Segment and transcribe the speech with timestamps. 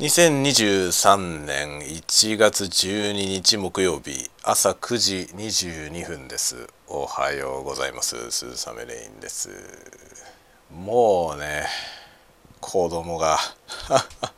[0.00, 6.66] 2023年1月12日木曜日朝9時22分です。
[6.88, 8.32] おはようございます。
[8.32, 9.50] 鈴雨レインです。
[10.74, 11.66] もうね
[12.60, 13.38] 子供が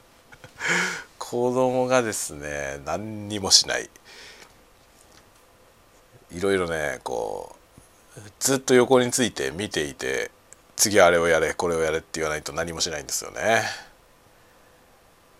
[1.18, 3.88] 子供がですね何にもしない。
[6.32, 7.56] いろいろねこ
[8.18, 10.30] うずっと横について見ていて
[10.76, 13.85] 次あれをやれこれをやれって言わないと何もしないんですよね。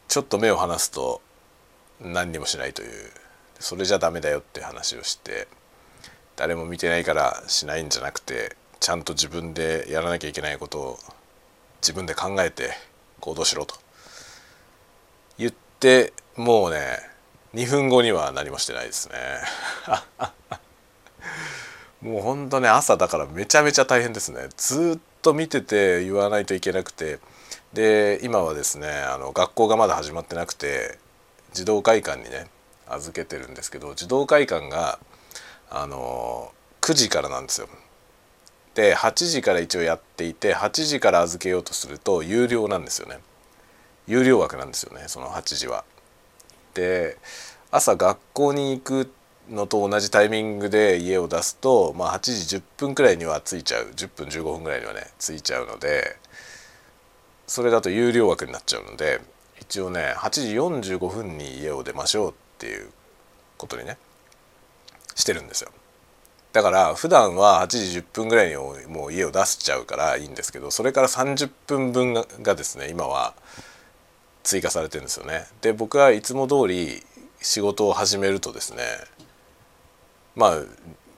[0.09, 1.20] ちょっと目を離すと
[2.01, 3.10] 何にもしないという。
[3.59, 5.48] それじゃダメだよって話をして
[6.37, 10.98] 誰も見てないからしないんじゃなくてちゃんと自分でやらなきゃいけないことを
[11.80, 12.70] 自分で考えて
[13.20, 13.77] 行動しろと
[15.38, 16.98] 言ってもうね
[17.54, 19.15] 2分後には何もしてないですね。
[22.02, 24.48] もうほんとね朝だからめちゃめちゃ大変ですね。
[24.59, 27.18] ずっと見てて言わないといけなくて
[27.73, 30.98] で今はですねあの学校がまだ始まってなくて
[31.52, 32.47] 児童会館にね
[32.88, 34.99] 預けてるんですけど児童会館が
[35.71, 37.68] あの9時からなんですよ。
[38.74, 43.18] で8時から一応やっていて8時から預けようとすると有料なんですよね。
[44.07, 45.85] 有料枠なんですよねその8時は。
[46.74, 47.16] で
[47.71, 49.10] 朝学校に行く
[49.51, 56.16] のと同じタイミングで家を出すと、まあ、8時10分くらいには着いちゃう10分15分くらいにはね着いちゃうので
[57.47, 59.21] それだと有料枠になっちゃうので
[59.61, 60.55] 一応ね8時
[60.97, 62.89] 45分に家を出ましょうっていう
[63.57, 63.99] ことにね
[65.15, 65.71] してるんですよ。
[66.53, 73.34] だから普段は8時10分ぐらいにもう家を出しちゃうからいいんですけどそれから30分分がですね今は
[74.43, 75.44] 追加されてるんですよね。
[75.61, 77.03] で僕はいつも通り
[77.43, 78.83] 仕事を始めるとですね
[80.34, 80.62] まあ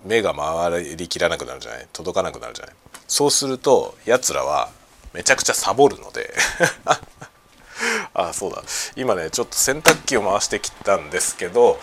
[0.04, 1.88] 目が回りきらなくなるじゃない？
[1.92, 2.74] 届かなくなるじゃない？
[3.06, 4.70] そうするとやつらは
[5.14, 6.34] めちゃくちゃサボるので。
[8.14, 8.62] あそうだ。
[8.96, 11.80] 今ねちょっと洗濯機を回してきたんですけど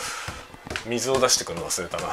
[0.86, 2.10] 水を出してくるの忘れたな。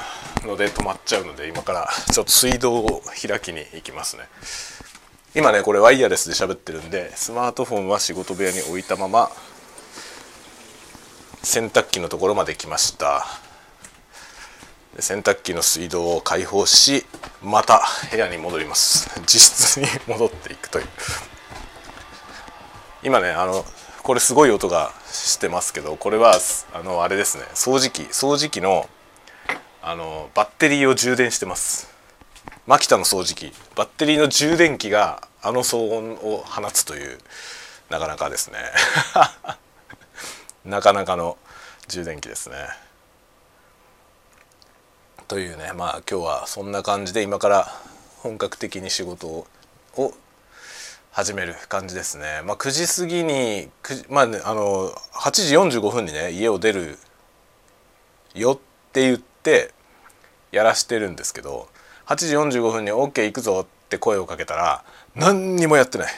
[0.47, 4.29] ので止まっちゃうので今からちょっと水道を開きに行きますね。
[5.35, 9.31] 今ねこれワイヤレスで喋ってるんでスマートフォンは仕事部屋に置いたまま
[11.43, 13.42] 洗濯機のところまで来ました。
[14.99, 17.07] 洗濯機の水道を開放し
[17.43, 19.09] また部屋に戻ります。
[19.23, 20.89] 自室に戻っていくという。
[23.03, 23.65] 今ねあの
[24.03, 26.39] これすごい音がしてますけどこれは
[26.75, 27.45] あのあれですね。
[27.55, 28.89] 掃除機掃除機の
[29.81, 31.89] あのバッテリーを充電してます。
[32.67, 33.53] マキタの掃除機。
[33.75, 37.19] バッテリーの充電器があの騒音を放つという
[37.89, 38.59] なかなかですね。
[40.65, 41.39] なかなかの
[41.89, 42.57] 充電器ですね。
[45.33, 47.67] というねまあ今日はそんな感じで今から
[48.19, 49.47] 本格的に仕事を
[51.11, 52.43] 始める感じですね。
[52.45, 53.71] まあ、9時過ぎに
[54.11, 55.31] まあねあの8
[55.71, 56.99] 時45分にね家を出る
[58.35, 58.59] よっ
[58.93, 59.73] て言って
[60.51, 61.67] やらしてるんですけど
[62.05, 64.85] 8時45分に OK 行くぞって声をかけたら
[65.15, 66.13] 何にもやってない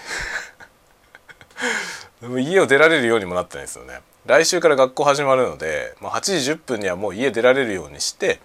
[2.42, 8.40] 家を出られるようにもなってないですよね来週から学校始まるので、まあ、8時10分にはもう家出られるようにして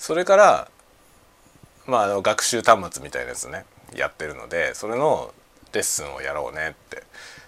[0.00, 0.70] それから
[1.86, 5.34] まあの学習端末みたいなやつねやってるのでそれの
[5.74, 7.02] レッスンをやろうねって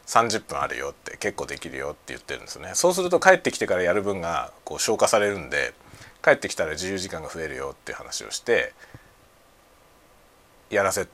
[0.06, 2.72] 30分あるよって結構できるよって言ってるんですよね。
[2.74, 5.72] そうすると帰ってきてからやる分がこう消化されるんで
[6.22, 8.74] 帰ってきたら自由時間が増えるよっていう話をして
[10.68, 11.08] やらせ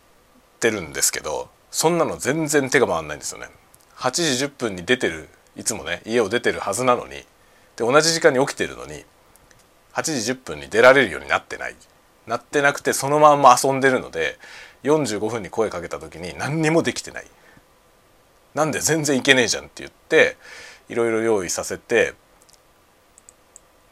[0.59, 3.47] てるんですけどそんなの全然手が回んないんですよね。
[3.95, 7.27] 8時10分に出てるいつもね家を出てるはずなのにで
[7.79, 9.05] 同じ時間に起きてるのに
[9.99, 11.75] 8時10分に出られるようになってない。
[12.27, 14.39] なってなくてそのまんま遊んでるので
[14.85, 17.27] 45分に声かけた時に何にもできてない。
[18.55, 20.37] なんで全然いけねえじゃんって言って
[20.89, 22.15] いろいろ用意させて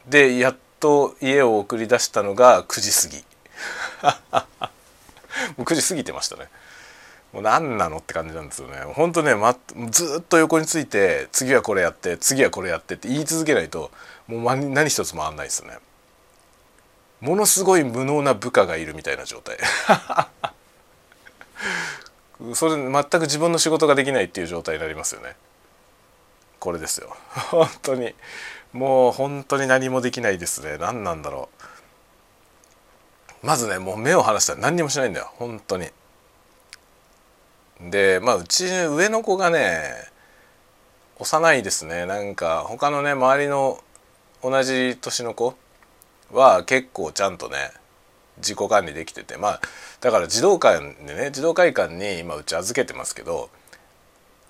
[0.09, 3.25] でやっと家を送り出したのが9時過ぎ。
[5.56, 6.49] もう9時過ぎてましたね。
[7.33, 8.78] もう何なのって感じなんですよね。
[8.94, 9.56] ほんとね、ま、
[9.91, 13.91] ずっと横について次はこれやって次はこれやってって言い続けないと
[14.26, 15.79] もう何一つ回んないですね。
[17.20, 19.56] ものすごい無能な部下がいるみたいな状態。
[22.54, 25.36] それ全く自分の仕事ができないっていう状態になりますよね。
[26.60, 27.16] これですよ。
[27.50, 28.14] 本当に。
[28.72, 30.76] もう本当に何もできないですね。
[30.76, 31.48] 何なんだろ
[33.42, 33.46] う。
[33.46, 35.30] まずねもう目を離したら何にもしないんだよ。
[35.36, 35.88] 本当に。
[37.80, 39.94] でまあうち上の子がね
[41.18, 42.04] 幼いですね。
[42.04, 43.82] なんか他のね周りの
[44.42, 45.56] 同じ年の子
[46.32, 47.70] は結構ちゃんとね
[48.38, 49.61] 自己管理できててまあ
[50.00, 53.50] だから児童館でね児童会館に今うち預けてますけど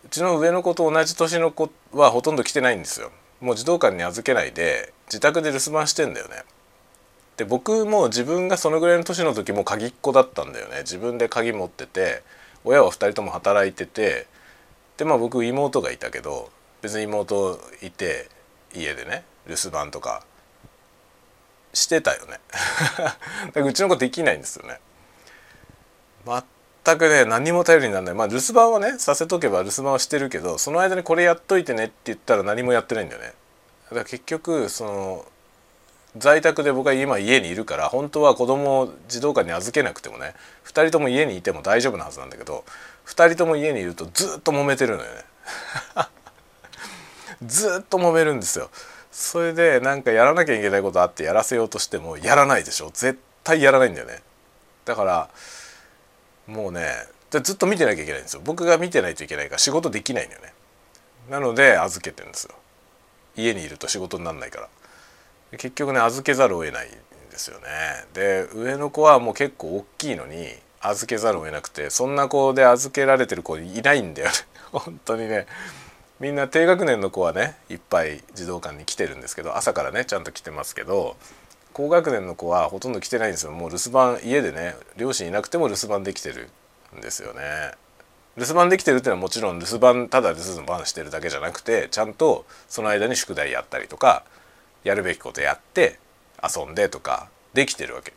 [0.05, 3.11] うちの上の子と同じ年の子はほとんど来てないんですよ。
[3.41, 6.45] もう児童館に預けないで自宅で留守番してんだよね。
[7.37, 10.79] で僕も自分がそのぐらいの年の時も鍵っ子だったんだよね。
[10.79, 12.23] 自分で鍵持ってて
[12.65, 14.27] 親は2人とも働いてて
[14.97, 16.51] でまあ僕妹がいたけど
[16.83, 18.29] 別に妹いて
[18.75, 20.25] 家でね留守番とか
[21.73, 22.41] してたよね。
[22.99, 24.81] だからうちの子できないんですよね。
[26.25, 28.15] 全くね何も頼りにならない。
[28.15, 33.35] まあ留守番はねさせとけば留守番はしてるけどその間にこれやっといてねって言ったら何もやってないんだよね。
[33.91, 35.25] だから結局その
[36.17, 40.35] 在宅で僕は今家にいるから本当は子供を児童館に預けなくてもね
[40.65, 42.65] 2人とも家にいても大丈夫なはずなんだけど
[43.07, 45.25] 2人とも家にいるとずっと揉めてるのよね。
[47.45, 48.71] ずっと揉めるんですよ。
[49.17, 52.91] それでなんかやらなきゃいけないことあってやらせようとしてもやらないでしょ。
[52.93, 54.21] 絶対やらないんだよね。
[54.85, 55.31] だから
[56.47, 56.91] もうね
[57.31, 58.43] ずっと見てなきゃいけないんですよ。
[58.45, 60.53] 僕が見てないといけないから仕事できないんだよね。
[61.31, 62.55] なので預けてるんですよ。
[63.39, 64.69] 家にいると仕事になんないから。
[65.53, 66.99] 結局ね預けざるを得ないんで
[67.39, 67.65] すよね。
[68.13, 70.47] で上の子はもう結構大きいのに
[70.83, 74.35] 預けざるを得なくてそんな子で預けられてる子いないんだよね。
[74.73, 75.47] 本当にね。
[76.19, 81.17] みんな低学年の子はねいっぱい児童館に来てるんですけど朝からねちゃんと来てますけど
[81.75, 83.53] 高学年の子はほとんど来てないんですよ。
[83.53, 86.49] もう留守番家でね両親いなくても留守番できてる
[86.97, 87.43] んですよね。
[88.39, 94.25] 留守番できてるっていうのはもちろん留守番ただ留守番してるだけじゃなくてちゃんとその間に宿題やったりとか
[94.85, 95.99] やるべきことやって
[96.43, 98.15] 遊んでとかできてるわけ。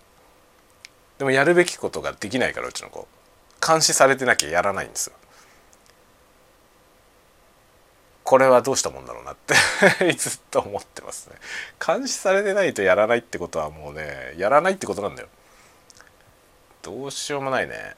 [1.18, 3.10] でもやるべきことができないからうちの子。
[3.66, 5.16] 監視されてなきゃやらないんですよ。
[8.30, 9.56] これはどうしたもんだろうなって
[10.14, 11.36] ずっと思ってますね。
[11.84, 15.30] 監視されてないとやらないってことはもうねやらないってことなんだよ。
[16.84, 17.96] どうしようもないね。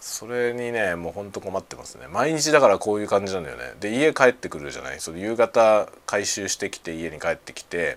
[0.00, 2.06] それにねもうほんと困ってますね。
[2.08, 3.74] 毎日だからこういう感じなんだよね。
[3.78, 5.00] で家帰ってくるじゃない。
[5.00, 7.96] その夕方回収してきて家に帰ってきて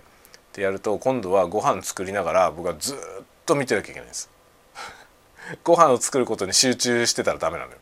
[0.52, 2.98] てやると今度はご飯作りながら僕はずっ
[3.46, 4.28] と見てなきゃいけないんです。
[5.64, 7.78] ご飯を作ることに集中してたらダメなのよ。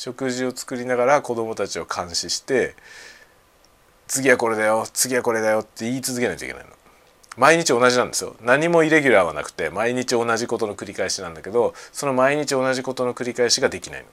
[0.00, 2.74] 食事を作りながら子供たちを監視して
[4.08, 6.70] 次はこれだよ次はこれだよって言い続けないといけないの。
[7.36, 8.34] 毎日同じなんですよ。
[8.40, 14.06] 何もイレギュラーはなくて毎日同じことの繰り返しなんだけどその毎日同じことの繰り返しができないの。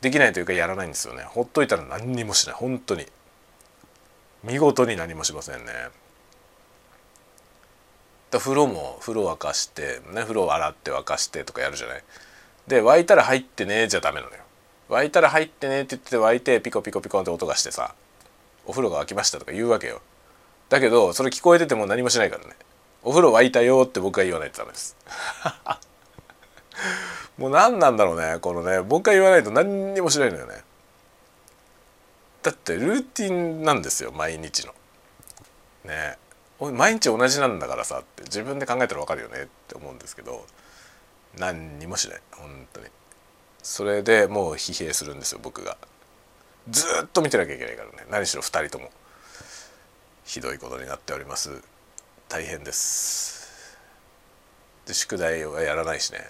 [0.00, 1.24] できないというかやらないんですよね。
[1.24, 2.56] ほっといたら何にもしない。
[2.56, 3.04] 本当に。
[4.42, 5.72] 見事に何もしませんね。
[8.30, 12.02] だ風呂も風呂沸かしてね風呂洗って沸かしてとかやるじゃない。
[12.68, 14.42] で沸いたら入ってねじゃダメなのよ。
[14.90, 17.94] 沸いたら入ってねって言って沸いてピコピコピコンって音がしてさ
[18.66, 20.02] お風呂が沸きましたとか言うわけよ。
[20.68, 22.54] だけどそれ聞こえてても何もしないからね。
[23.02, 24.96] お風呂沸いたよって僕が言わないとダメです。
[27.38, 28.82] もう何なんだろうねこのね。
[28.82, 30.62] 僕が言わないと何にもしないのよね。
[32.42, 34.74] だってルーティンなんですよ毎日の。
[35.84, 36.18] ね。
[36.60, 40.44] 毎日同じなんだからさって自分で考えたら分かるよねって思うんですけど。
[41.36, 42.86] 何にもしない本当に。
[43.62, 45.76] それでもう疲弊するんですよ僕が。
[46.70, 48.06] ずっと見てなきゃいけないからね。
[48.10, 48.90] 何しろ2人とも。
[50.24, 51.62] ひどいことになっております。
[52.28, 53.78] 大変です。
[54.86, 56.20] で宿題はやらないしね。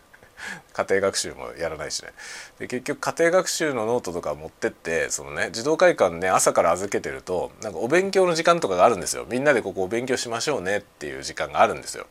[0.72, 2.10] 家庭学習もやらないしね。
[2.58, 9.26] で結局家庭学習のノートとか持ってってそのね児童会館ね朝から預けてるとなんかお勉強の時間とかがあるんですよ。
[9.28, 12.06] みんなでここお勉強しましょうねっていう時間があるんですよ。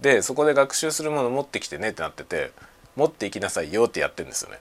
[0.00, 2.52] でそこで学習するもの持ってきてねってなってて
[2.96, 4.58] 持っていきなさいよってやってるんですよね。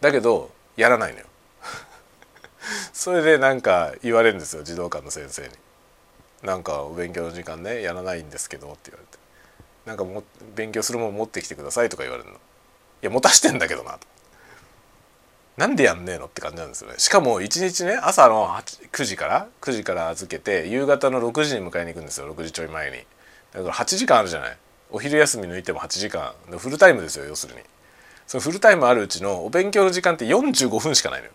[0.00, 1.26] だけどやらないのよ。
[2.92, 5.48] それでなんか言われるんですよ児童館の先生に
[6.42, 9.18] 「なんかお勉強の時間ねやらないんですけど」って言われて
[9.84, 10.22] 「なんかも
[10.54, 12.36] 勉強するもの持ってきてください」とか言われるの。
[12.36, 12.38] い
[13.02, 13.98] や持たしてんだけどな。
[13.98, 14.06] と
[15.56, 16.94] なんでやんねえのって感じなんですよね。
[16.98, 23.04] しかも1日ね朝の9時から9時から預けて夕方の6時に迎えに行くんですよ6時ちょい前に。
[23.52, 24.56] だから8時間あるじゃない？
[24.90, 26.34] お昼休み抜いても8時間。
[26.58, 27.60] フルタイムですよ要するに。
[28.26, 31.32] そのフルタイムあるうちのお勉強の時間って45分しかないのよ。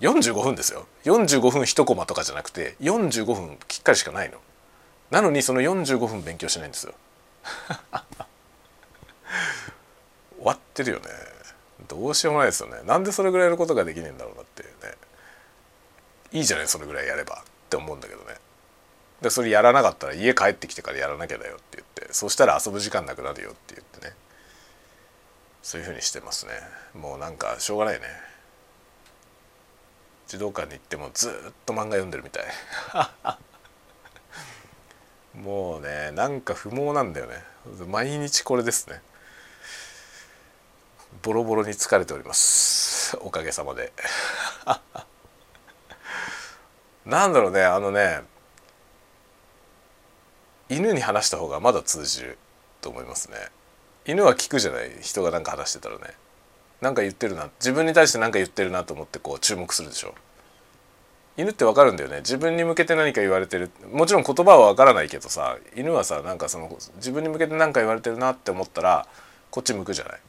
[0.00, 0.86] 45分ですよ。
[1.04, 4.38] 45分1コマとかじゃなくて45分きっかりしかないの。
[5.10, 6.94] なのにその45分勉強しないんですよ。
[10.36, 11.04] 終わってるよね。
[11.88, 12.80] どうしようもないですよね。
[12.84, 14.68] なんでそれぐらいのことができねえんだろうなってね。
[16.32, 18.36] いいじゃないそれぐらいやればって思うんだけどね。
[19.22, 24.14] でそれやらなかったら家帰ってきてからやらなきゃだよって言ってそしたら遊ぶ時間なくなるよって言ってね。
[25.62, 26.52] そういうふうにしてますね。
[26.94, 28.06] もうなんかしょうがないね。
[30.26, 31.32] 児童館に行ってもずっ
[31.66, 32.44] と漫画読んでるみたい。
[35.38, 37.44] もうねなんか不毛なんだよね。
[37.86, 39.02] 毎日これですね。
[41.22, 43.18] ボロボロに疲れております。
[43.20, 43.92] おかげさまで。
[47.04, 48.22] なんだろうねあのね
[50.70, 52.38] 犬に話した方がまだ通じる
[52.80, 53.36] と思いますね。
[54.06, 54.90] 犬は聞くじゃない？
[55.02, 56.14] 人が何か話してたらね。
[56.80, 57.50] 何か言ってるな。
[57.58, 60.14] 自分に対して何か言ってるなと思ってこう注目するでしょ。
[61.36, 62.18] 犬ってわかるんだよね。
[62.18, 63.70] 自分に向けて何か言われてる。
[63.92, 69.06] もちろん言葉はわからないけどさ犬はさなんかその自分に向けて何か言われてるなって思ったら
[69.50, 70.20] こっち向くじゃない？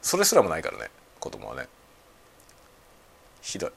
[0.00, 1.68] それすらもないからね子供はね。
[3.42, 3.70] ひどい。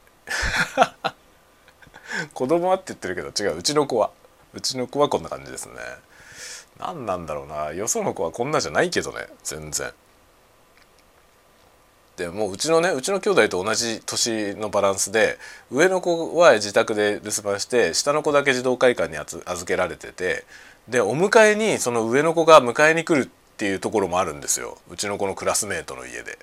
[2.34, 3.58] 子供はって言ってるけど違う。
[3.60, 4.12] うちの子は。
[4.56, 5.74] うちの子はこんな感じですね。
[6.80, 7.74] 何なんだろうな。
[7.74, 9.28] よその子はこんなじゃないけどね。
[9.44, 9.92] 全然。
[12.18, 15.38] でもううちのねうちの兄弟と同じ年のバランスで
[15.70, 20.46] 上の子は自宅で留守番して下の子だけ児童会館に預けられてて
[20.88, 24.78] でお迎えにその上の子が迎えに来るっていうところもあるんですよ。
[24.90, 26.40] うちの子のクラスメートの家で。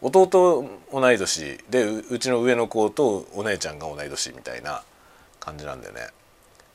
[0.00, 4.82] 弟同い年でうちの上の子とお姉ちゃんが同い年みたいな
[5.40, 6.08] 感じなんでね。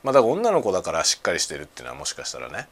[0.03, 2.67] まあだから女の子だからしっかりしてるっていうのはもしかしたらね。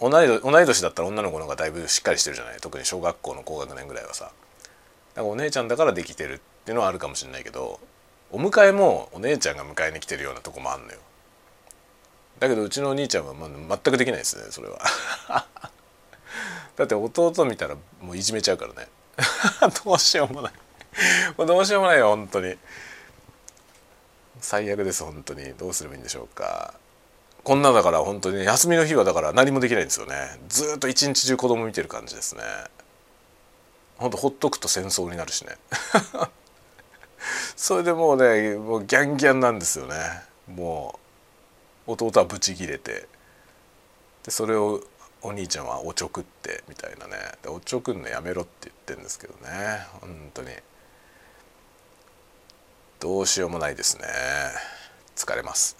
[0.00, 2.58] 同い同い年だったら女の子の方がだいぶしっかりしてるじゃない？
[2.60, 4.30] 特に小学校の高学年ぐらいはさ。
[5.14, 7.78] だかお姉ちゃんだからできてるっていうのはあるかもしれないけど
[8.32, 10.98] お迎えもお姉ちゃんが迎えに来てるようなとこもあんのよ。
[12.40, 14.78] だけどうちのお兄ちゃんはま全くできないですねそれは。
[16.76, 18.88] だって弟見たらもういじめちゃうからね。
[19.84, 20.52] どうしようもない。
[21.36, 22.56] どうしようもないよ本当に。
[24.44, 25.54] 最悪です本当に。
[25.54, 26.74] どうすればいいんでしょうか。
[27.42, 30.14] こんなだから本当に休みの日はだから何もできないんですよね。
[30.48, 32.42] ずっと一日中子供見てる感じですね。
[33.96, 35.56] ほんとほっとくと戦争になるしね。
[37.56, 39.96] それでもうねもうギャンギャンなんですよね。
[40.46, 41.00] も
[41.86, 43.08] う弟はブチギレて。
[44.24, 44.82] でそれを
[45.22, 47.16] お兄ちゃんはおちょくってみたいなね。
[47.42, 49.86] でおちょくんのやめろって言ってるんですけどね。
[50.02, 50.50] 本当に。
[53.04, 54.04] どうしようもないですね。
[55.14, 55.76] 疲れます。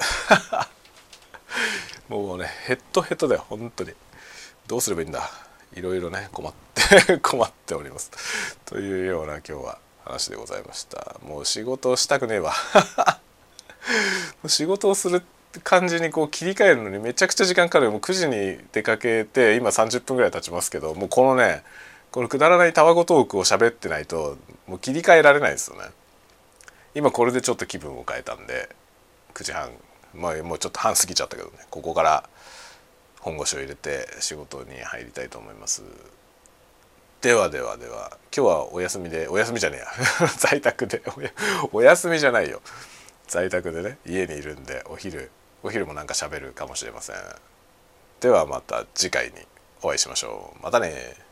[2.07, 3.95] もうねヘッドヘッドだよ本当に。
[4.67, 5.31] どうすればいいんだ。
[5.73, 8.11] いろいろね困って 困っております。
[8.67, 11.17] というような今日は話でございました。
[11.23, 12.53] もう仕事をしたくねえわ。
[14.47, 15.23] 仕事をする
[15.63, 21.65] 感じにこう切り替えるのにめちゃくちゃ時間かかるもう9時に出かけて今30分ぐらい経ちますけどもうこのね
[22.11, 25.89] このくだらないタワゴトークを喋ってないともう切り替えられないですよね。
[26.95, 28.69] 今これでちょっと気分を変えたんで
[29.35, 29.71] 9時半。
[30.15, 31.59] まあもうちょっと半過ぎちゃったけどね。
[31.71, 32.29] ここから
[33.21, 35.83] 本腰を入れて仕事に入りたいと思います。
[37.21, 38.19] ではではでは。
[38.37, 40.29] 今日はお休みでお休みじゃねえや。
[40.39, 41.03] 在宅で。
[41.73, 42.63] お休みじゃないよ。
[43.27, 43.99] 在宅でね。
[44.07, 45.31] 家にいるんでお昼
[45.65, 47.17] お昼もなんか喋るかもしれません。
[48.21, 49.33] ではまた次回に
[49.83, 50.63] お会いしましょう。
[50.63, 51.24] またね